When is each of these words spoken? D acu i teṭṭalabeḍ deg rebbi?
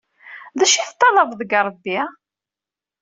D 0.59 0.61
acu 0.65 0.77
i 0.77 0.81
teṭṭalabeḍ 0.87 1.31
deg 1.39 1.51
rebbi? 1.67 1.99